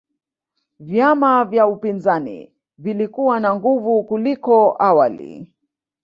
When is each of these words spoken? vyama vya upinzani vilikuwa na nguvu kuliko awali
vyama 0.79 1.45
vya 1.45 1.67
upinzani 1.67 2.53
vilikuwa 2.77 3.39
na 3.39 3.55
nguvu 3.55 4.03
kuliko 4.03 4.75
awali 4.79 5.51